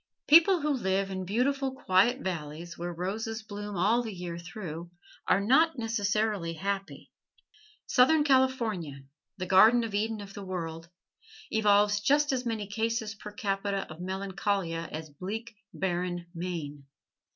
[0.27, 4.89] People who live in beautiful, quiet valleys, where roses bloom all the year through,
[5.27, 7.11] are not necessarily happy.
[7.85, 9.03] Southern California
[9.37, 10.89] the Garden of Eden of the world
[11.51, 16.87] evolves just as many cases per capita of melancholia as bleak, barren Maine.